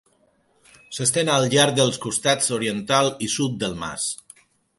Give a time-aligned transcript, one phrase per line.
[0.97, 4.09] S'estén al llarg dels costats oriental i sud del mas.